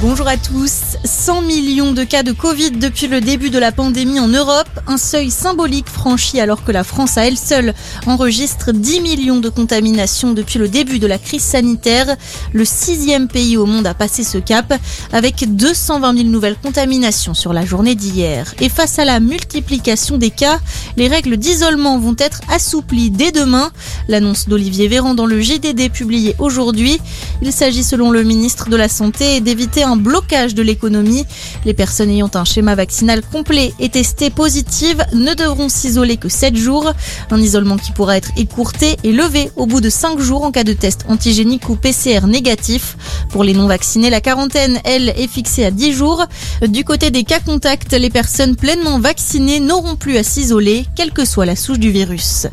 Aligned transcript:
Bonjour 0.00 0.28
à 0.28 0.36
tous. 0.36 0.96
100 1.04 1.42
millions 1.42 1.92
de 1.92 2.04
cas 2.04 2.22
de 2.22 2.30
Covid 2.30 2.70
depuis 2.70 3.08
le 3.08 3.20
début 3.20 3.50
de 3.50 3.58
la 3.58 3.72
pandémie 3.72 4.20
en 4.20 4.28
Europe, 4.28 4.68
un 4.86 4.96
seuil 4.96 5.28
symbolique 5.28 5.88
franchi 5.88 6.38
alors 6.38 6.62
que 6.62 6.70
la 6.70 6.84
France 6.84 7.18
à 7.18 7.26
elle 7.26 7.36
seule 7.36 7.74
enregistre 8.06 8.70
10 8.70 9.00
millions 9.00 9.40
de 9.40 9.48
contaminations 9.48 10.34
depuis 10.34 10.60
le 10.60 10.68
début 10.68 11.00
de 11.00 11.08
la 11.08 11.18
crise 11.18 11.42
sanitaire. 11.42 12.16
Le 12.52 12.64
sixième 12.64 13.26
pays 13.26 13.56
au 13.56 13.66
monde 13.66 13.88
a 13.88 13.94
passé 13.94 14.22
ce 14.22 14.38
cap 14.38 14.72
avec 15.12 15.56
220 15.56 16.16
000 16.16 16.28
nouvelles 16.28 16.58
contaminations 16.62 17.34
sur 17.34 17.52
la 17.52 17.64
journée 17.64 17.96
d'hier. 17.96 18.54
Et 18.60 18.68
face 18.68 19.00
à 19.00 19.04
la 19.04 19.18
multiplication 19.18 20.16
des 20.16 20.30
cas, 20.30 20.60
les 20.96 21.08
règles 21.08 21.36
d'isolement 21.36 21.98
vont 21.98 22.16
être 22.18 22.40
assouplies 22.48 23.10
dès 23.10 23.32
demain. 23.32 23.72
L'annonce 24.06 24.48
d'Olivier 24.48 24.86
Véran 24.86 25.14
dans 25.14 25.26
le 25.26 25.40
GDD 25.40 25.90
publié 25.90 26.36
aujourd'hui. 26.38 27.00
Il 27.42 27.52
s'agit 27.52 27.82
selon 27.82 28.12
le 28.12 28.22
ministre 28.22 28.68
de 28.68 28.76
la 28.76 28.88
Santé 28.88 29.40
d'éviter 29.40 29.84
un 29.88 29.96
blocage 29.96 30.54
de 30.54 30.62
l'économie. 30.62 31.24
Les 31.64 31.74
personnes 31.74 32.10
ayant 32.10 32.30
un 32.34 32.44
schéma 32.44 32.74
vaccinal 32.74 33.22
complet 33.22 33.72
et 33.80 33.88
testé 33.88 34.30
positive 34.30 35.04
ne 35.12 35.34
devront 35.34 35.68
s'isoler 35.68 36.16
que 36.16 36.28
7 36.28 36.56
jours. 36.56 36.92
Un 37.30 37.40
isolement 37.40 37.76
qui 37.76 37.92
pourra 37.92 38.16
être 38.16 38.30
écourté 38.36 38.96
et 39.02 39.12
levé 39.12 39.50
au 39.56 39.66
bout 39.66 39.80
de 39.80 39.90
5 39.90 40.18
jours 40.20 40.44
en 40.44 40.52
cas 40.52 40.64
de 40.64 40.72
test 40.72 41.04
antigénique 41.08 41.68
ou 41.68 41.76
PCR 41.76 42.26
négatif. 42.26 42.96
Pour 43.30 43.44
les 43.44 43.54
non-vaccinés, 43.54 44.10
la 44.10 44.20
quarantaine, 44.20 44.80
elle, 44.84 45.08
est 45.10 45.28
fixée 45.28 45.64
à 45.64 45.70
10 45.70 45.92
jours. 45.92 46.24
Du 46.66 46.84
côté 46.84 47.10
des 47.10 47.24
cas 47.24 47.40
contacts, 47.40 47.92
les 47.92 48.10
personnes 48.10 48.56
pleinement 48.56 48.98
vaccinées 48.98 49.60
n'auront 49.60 49.96
plus 49.96 50.16
à 50.16 50.22
s'isoler, 50.22 50.86
quelle 50.94 51.12
que 51.12 51.24
soit 51.24 51.46
la 51.46 51.56
souche 51.56 51.78
du 51.78 51.90
virus. 51.90 52.46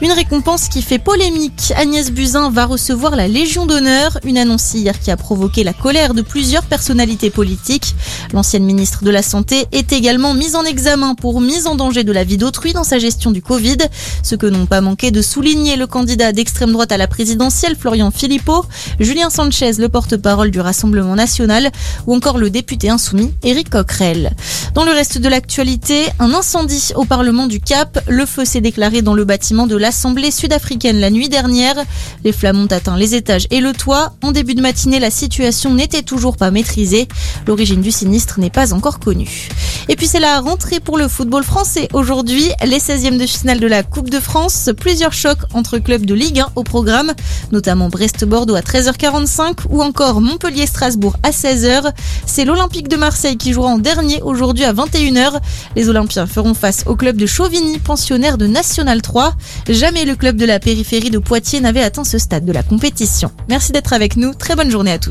Une 0.00 0.12
récompense 0.12 0.68
qui 0.68 0.82
fait 0.82 0.98
polémique. 0.98 1.72
Agnès 1.76 2.10
Buzyn 2.10 2.50
va 2.50 2.66
recevoir 2.66 3.16
la 3.16 3.28
Légion 3.28 3.66
d'honneur, 3.66 4.18
une 4.24 4.38
annonce 4.38 4.74
hier 4.74 4.98
qui 5.00 5.10
a 5.10 5.16
provoqué 5.16 5.64
la 5.64 5.72
colère 5.72 6.14
de 6.14 6.22
plusieurs 6.22 6.64
personnalités 6.78 7.30
politiques. 7.30 7.96
L'ancienne 8.32 8.62
ministre 8.62 9.02
de 9.02 9.10
la 9.10 9.22
Santé 9.22 9.66
est 9.72 9.92
également 9.92 10.32
mise 10.32 10.54
en 10.54 10.62
examen 10.62 11.16
pour 11.16 11.40
mise 11.40 11.66
en 11.66 11.74
danger 11.74 12.04
de 12.04 12.12
la 12.12 12.22
vie 12.22 12.36
d'autrui 12.36 12.72
dans 12.72 12.84
sa 12.84 13.00
gestion 13.00 13.32
du 13.32 13.42
Covid, 13.42 13.78
ce 14.22 14.36
que 14.36 14.46
n'ont 14.46 14.66
pas 14.66 14.80
manqué 14.80 15.10
de 15.10 15.20
souligner 15.20 15.74
le 15.74 15.88
candidat 15.88 16.30
d'extrême 16.30 16.70
droite 16.70 16.92
à 16.92 16.96
la 16.96 17.08
présidentielle 17.08 17.74
Florian 17.74 18.12
Philippot, 18.12 18.64
Julien 19.00 19.28
Sanchez, 19.28 19.72
le 19.78 19.88
porte-parole 19.88 20.52
du 20.52 20.60
Rassemblement 20.60 21.16
national, 21.16 21.72
ou 22.06 22.14
encore 22.14 22.38
le 22.38 22.48
député 22.48 22.90
insoumis 22.90 23.32
Éric 23.42 23.70
Coquerel. 23.70 24.36
Dans 24.74 24.84
le 24.84 24.92
reste 24.92 25.18
de 25.18 25.28
l'actualité, 25.28 26.06
un 26.18 26.32
incendie 26.34 26.92
au 26.94 27.04
Parlement 27.04 27.46
du 27.46 27.60
Cap. 27.60 27.98
Le 28.08 28.26
feu 28.26 28.44
s'est 28.44 28.60
déclaré 28.60 29.02
dans 29.02 29.14
le 29.14 29.24
bâtiment 29.24 29.66
de 29.66 29.76
l'Assemblée 29.76 30.30
sud-africaine 30.30 31.00
la 31.00 31.10
nuit 31.10 31.28
dernière. 31.28 31.76
Les 32.24 32.32
flammes 32.32 32.60
ont 32.60 32.66
atteint 32.66 32.96
les 32.96 33.14
étages 33.14 33.46
et 33.50 33.60
le 33.60 33.72
toit. 33.72 34.12
En 34.22 34.32
début 34.32 34.54
de 34.54 34.62
matinée, 34.62 35.00
la 35.00 35.10
situation 35.10 35.74
n'était 35.74 36.02
toujours 36.02 36.36
pas 36.36 36.50
maîtrisée. 36.50 37.08
L'origine 37.46 37.80
du 37.80 37.90
sinistre 37.90 38.38
n'est 38.40 38.50
pas 38.50 38.72
encore 38.72 38.98
connue. 38.98 39.48
Et 39.90 39.96
puis 39.96 40.06
c'est 40.06 40.20
la 40.20 40.40
rentrée 40.40 40.80
pour 40.80 40.98
le 40.98 41.08
football 41.08 41.42
français. 41.42 41.88
Aujourd'hui, 41.94 42.50
les 42.62 42.78
16e 42.78 43.18
de 43.18 43.26
finale 43.26 43.58
de 43.58 43.66
la 43.66 43.82
Coupe 43.82 44.10
de 44.10 44.20
France. 44.20 44.68
Plusieurs 44.76 45.14
chocs 45.14 45.38
entre 45.54 45.78
clubs 45.78 46.04
de 46.04 46.12
Ligue 46.12 46.40
1 46.40 46.48
au 46.56 46.62
programme, 46.62 47.14
notamment 47.52 47.88
Brest-Bordeaux 47.88 48.54
à 48.54 48.60
13h45 48.60 49.66
ou 49.70 49.82
encore 49.82 50.20
Montpellier-Strasbourg 50.20 51.16
à 51.22 51.30
16h. 51.30 51.92
C'est 52.26 52.44
l'Olympique 52.44 52.88
de 52.88 52.96
Marseille 52.96 53.38
qui 53.38 53.54
jouera 53.54 53.70
en 53.70 53.78
dernier 53.78 54.20
aujourd'hui 54.20 54.64
à 54.64 54.74
21h. 54.74 55.38
Les 55.74 55.88
Olympiens 55.88 56.26
feront 56.26 56.54
face 56.54 56.84
au 56.86 56.94
club 56.94 57.16
de 57.16 57.24
Chauvigny, 57.24 57.78
pensionnaire 57.78 58.36
de 58.36 58.46
National 58.46 59.00
3. 59.00 59.32
Jamais 59.70 60.04
le 60.04 60.16
club 60.16 60.36
de 60.36 60.44
la 60.44 60.60
périphérie 60.60 61.10
de 61.10 61.18
Poitiers 61.18 61.60
n'avait 61.60 61.82
atteint 61.82 62.04
ce 62.04 62.18
stade 62.18 62.44
de 62.44 62.52
la 62.52 62.62
compétition. 62.62 63.30
Merci 63.48 63.72
d'être 63.72 63.94
avec 63.94 64.16
nous. 64.16 64.34
Très 64.34 64.54
bonne 64.54 64.70
journée 64.70 64.92
à 64.92 64.98
tous. 64.98 65.06